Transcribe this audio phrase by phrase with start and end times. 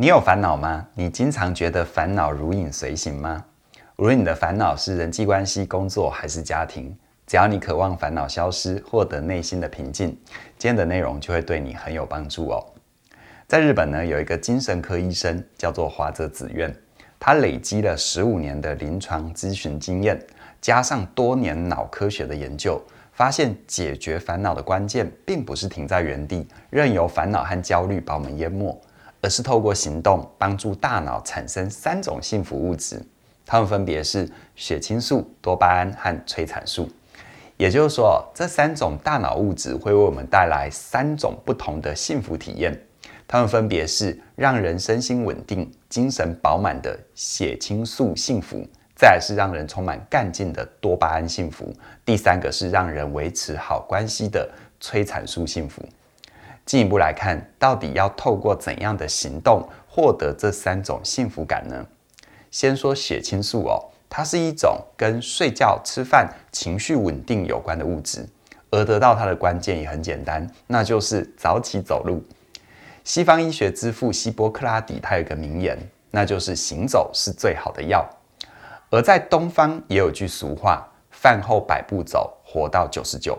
[0.00, 0.86] 你有烦恼吗？
[0.94, 3.44] 你经常觉得烦恼如影随形吗？
[3.96, 10.18] 无论你的烦恼是人际关系、工作还是家庭，只要你渴望烦恼消失，获得内心的平静，
[10.56, 12.64] 今天的内容就会对你很有帮助哦。
[13.46, 16.74] 在日本呢，有一个精神科医生叫做华泽子苑，
[17.18, 20.18] 他累积了十五年的临床咨询经验，
[20.62, 28.80] 加上多年脑科学的研究，发现解决烦恼的关键，并不是停在原地，任由烦恼和焦虑把我们淹没。
[29.20, 33.02] 而是透过行动帮助大脑产生三种幸福物质，
[33.44, 36.88] 它们分别是血清素、多巴胺和催产素。
[37.56, 42.78] 也就是说，这三种大脑物质会为我们带来三种不同的幸福体验。
[43.28, 51.72] 它们分别是让人身心稳定、精神饱满的血清素幸福，再来是让人充满干劲的多巴胺幸福，
[52.04, 55.80] 第三个是让人维持好关系的催产素幸福。
[56.66, 61.84] 进一步来看，到底要透过怎样的行动获得这三种幸福感呢？
[62.50, 68.28] 先说血清素哦，它是一种跟睡觉、吃饭、情绪稳定有关的物质，
[68.70, 72.22] 而得到它的关键也很简单，那就是早起走路。
[73.02, 75.78] 西方医学之父希波克拉底他有个名言，
[76.10, 78.08] 那就是行走是最好的药。
[78.90, 83.38] 而在东方也有句俗话：饭后百步走，活到九十九。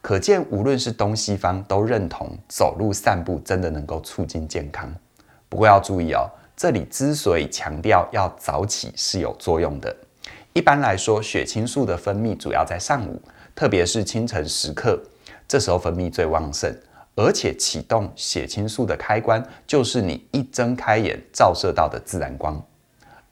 [0.00, 4.92] 可见，无论是东西方都认同走路散步真的能够促进健康。
[5.48, 9.94] 不过要注意哦，这里之所以强调要早起是有作用的。
[10.52, 13.20] 一般来说，血清素的分泌主要在上午，
[13.54, 14.98] 特别是清晨时刻，
[15.46, 16.74] 这时候分泌最旺盛。
[17.16, 22.62] 而且启动血清素的开关就是你一睁开眼照射到的自然光。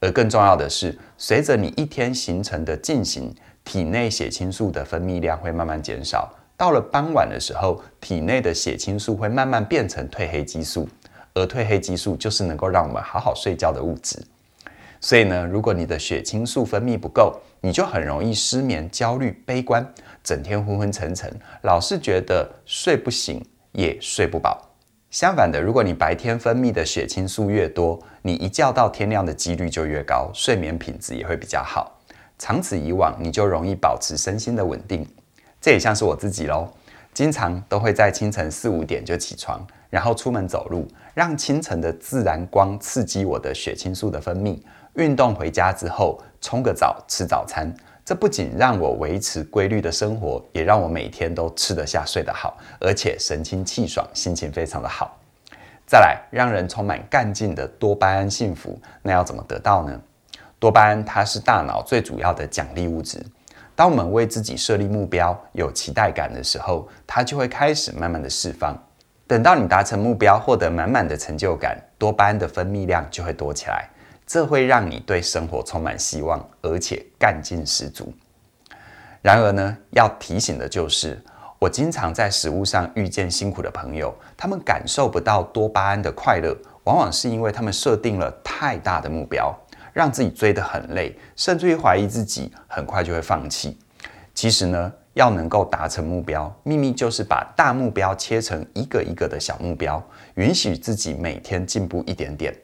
[0.01, 3.33] 而更重要的是，随着你一天行程的进行，
[3.65, 6.29] 体内血清素的分泌量会慢慢减少。
[6.57, 10.89] 到了傍晚的时候，体内的血清素会慢慢变成褪黑激素，
[11.35, 14.19] 而褪黑激素就是能够让我们好好睡觉的物质。
[15.01, 19.87] 所以呢，如果你的血清素分泌不够，你就很容易失眠、焦虑、悲观，
[20.25, 21.31] 整天昏昏沉沉，
[21.63, 24.63] 老是觉得睡不醒也睡不饱。
[25.11, 32.01] 相反的，如果你白天分泌的血清素越多，你一觉到天亮的几率就越高，睡眠品质也会比较好。
[32.39, 35.07] 长此以往，你就容易保持身心的稳定。
[35.61, 36.69] 这也像是我自己喽，
[37.13, 44.59] 经常都会在清晨四五点就起床，然后出门走路，让清晨的自然光刺激我的血清素的分泌。
[44.95, 47.71] 运动回家之后，冲个澡，吃早餐，
[48.05, 55.19] 这不仅让我维持规律的生活，也让我每天都吃得下、睡得好，而且神清气爽，心情非常的好。
[55.87, 60.01] 再来，让人充满干劲的多巴胺幸福，那要怎么得到呢？
[60.59, 63.23] 多巴胺它是大脑最主要的奖励物质。
[63.77, 68.75] 当我们为自己设立目标、有期待感的时候，它就会开始慢慢的释放。
[69.27, 73.87] 等到你达成目标，获得满满的成就感，多巴胺的分泌量就会多起来，
[74.27, 78.11] 这会让你对生活充满希望，而且干劲十足。
[79.21, 81.23] 然而呢，要提醒的就是，
[81.59, 89.55] 我经常在食物上遇见辛苦的朋友，他们感受不到多巴胺的快乐，往往是因为他们设定了太大的目标。
[89.97, 93.79] 让自己追得很累，甚至于怀疑自己很快就会放弃。
[94.35, 102.55] 其实呢，要能够达成目标，秘密就是把大目标切成一个一个的小目标，允许自己每天进步一点点，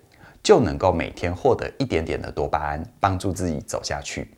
[0.43, 4.31] 就能够每天获得一点点的多巴胺，帮助自己走下去。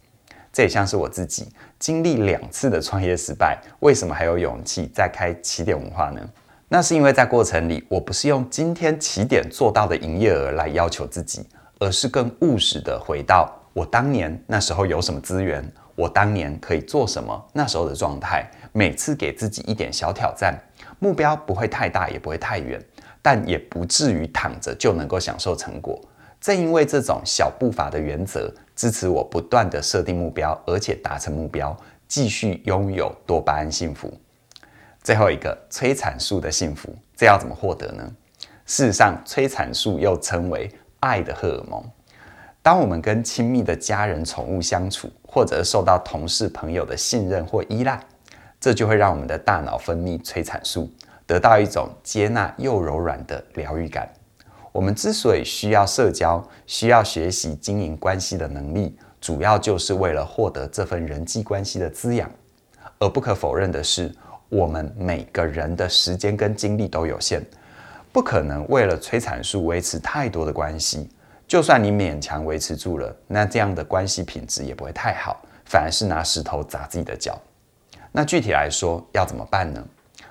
[0.53, 1.49] 这也像是我自己
[1.81, 6.21] 经历两次的创业失败，为什么还有勇气再开起点文化呢？
[6.69, 11.45] 那是因为在过程里，我不是用今天起点做到的营业额来要求自己。
[11.85, 15.63] 而是更务实的回到我当年那时候有什么资源，
[15.95, 18.51] 我当年可以做什么，那时候的状态。
[18.73, 20.59] 每次给自己一点小挑战，
[20.99, 22.83] 目标不会太大，也不会太远，
[23.21, 26.01] 但也不至于躺着就能够享受成果。
[26.41, 31.77] 正因为这种小步伐的原则，支持我不断的设定目标，而且达成目标，
[32.09, 34.13] 继续拥有多巴胺幸福。
[35.03, 38.11] 最后一个催产素的幸福，这要怎么获得呢？
[38.67, 40.71] 事实上，催产素又称为
[41.05, 41.85] 爱的荷尔蒙。
[42.63, 48.01] 当我们跟亲密的家人、宠物相处，或者受到同事、朋友的信任或依赖，
[48.59, 50.91] 这就会让我们的大脑分泌催产素，
[51.27, 54.11] 得到一种接纳又柔软的疗愈感。
[54.73, 62.31] 我们之所以需要社交，需要学习经营关系的能力，主要就是为了获得这份人际关系的滋养。
[62.99, 64.11] 而不可否认的是，
[64.49, 67.45] 我们每个人的时间跟精力都有限。
[68.15, 71.11] 不可能为了催产素维持太多的关系，
[71.49, 77.37] 就算你勉强维持住了，那这样的关系品质也不会太好，反而是拿石头砸自己的脚。
[78.13, 79.85] 那具体来说要怎么办呢？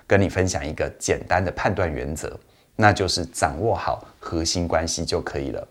[0.07, 2.39] 跟你分享一个简单的判断原则，
[2.77, 5.67] 那就是掌握好核心关系就可以了。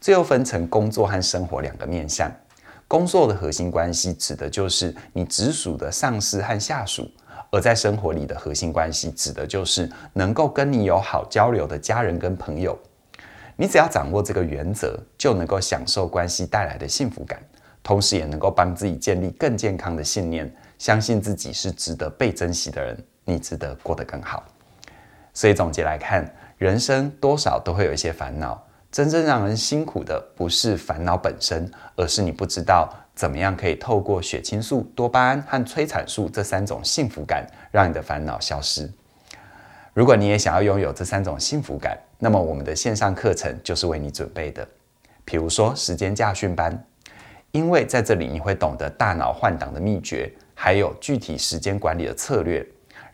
[0.00, 2.28] 这又分成工作和生活两个面向。
[2.88, 7.08] 工作的核心关系指的就是你直属的上司和下属，
[7.52, 12.76] 而在生活里的核心关系指的就是能够跟你有好交流的家人跟朋友。
[13.56, 17.38] 你只要掌握这个原则，就能够享受关系带来的幸福感，
[17.82, 22.96] 同时也能够帮自己建立更健康的信念，相信自己是值得被珍惜的人。
[23.24, 24.42] 你值得过得更好，
[25.34, 28.60] 所以总结来看，人生多少都会有一些烦恼。
[28.92, 38.86] 真正让人辛苦的不是烦恼本身，而是你不知道怎么样可以透过血清素、多巴胺和催产素这三种幸福感，让你的烦恼消失。
[39.94, 44.68] 如果你也想要拥有这三种幸福感，那么我们的线上课程就是为你准备的。
[45.24, 46.84] 比如说时间驾训班，
[47.50, 52.62] 因为在这里你会懂得大脑换挡的秘诀，还有具体时间管理的策略。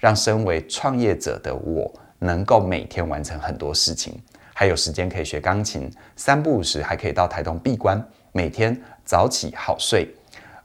[0.01, 4.17] 让身为创业者的我能够每天完成很多事情，
[4.59, 10.13] 还有时间可以学钢琴，三不五时还可以到台东闭关，每天早起好睡，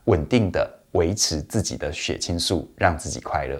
[0.06, 3.56] 稳定的维持自己的血清素，让自己快乐。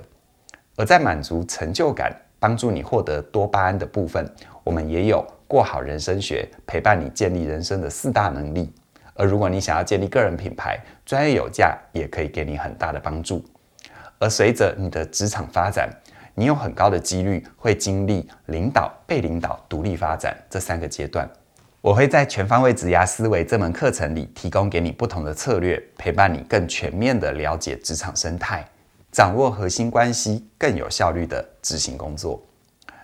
[0.75, 4.29] 而在满足成就感、帮助你获得多巴胺的部分，
[4.65, 8.75] 我们也有过好人生学，陪伴你建立人生的四大能力。
[9.15, 10.77] 而如果你想要建立个人品牌，
[11.07, 13.41] 专业有价也可以给你很大的帮助。
[14.19, 15.89] 而随着你的职场发展，
[16.35, 21.29] 你有很高的几率会经历领导、被领导、独立发展这三个阶段。
[21.81, 28.65] 我会在全方位职涯思维这门课程里提供给你不同的策略，陪伴你更全面地了解职场生态，
[29.13, 32.43] 掌握核心关系，更有效率地执行工作。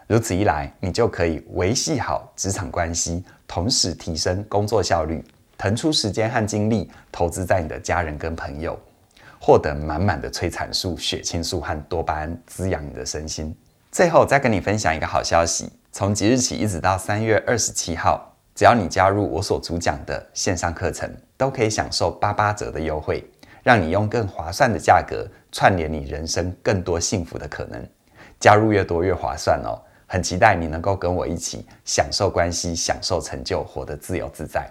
[0.07, 5.23] 如此一来，你就可以维系好职场关系，同时提升工作效率，
[5.57, 8.77] 腾出时间和精力投资在你的家人跟朋友。
[9.43, 13.57] 获得满满的催产素、血清素和多巴胺，滋养你的身心。
[13.91, 23.25] 最后再跟你分享一个好消息：从即日起一直到三月二十七号，只要你加入我所主讲的线上课程，都可以享受八八折的优惠，
[23.63, 27.83] 让你用更划算的价格串联你人生更多幸福的可能。
[28.39, 29.81] 加入越多越划算哦！
[30.07, 34.71] 很期待你能够跟我一起享受关系、享受成就、活得自由自在。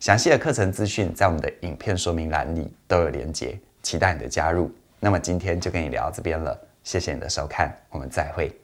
[0.00, 3.58] 详细的课程资讯在我们的影片说明栏里都有连结。
[3.82, 4.70] 期待你的加入。
[5.00, 8.61] 那么今天就跟你聊到这边了，谢谢你的收看，我们再会。